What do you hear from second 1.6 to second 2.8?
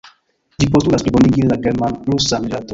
german-rusan rilaton.